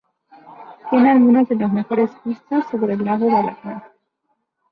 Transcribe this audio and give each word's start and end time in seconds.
Tiene 0.89 1.11
algunas 1.11 1.47
de 1.47 1.55
las 1.57 1.71
mejores 1.71 2.09
vistas 2.25 2.65
sobre 2.71 2.93
el 2.95 3.05
Lago 3.05 3.29
Balatón. 3.29 3.83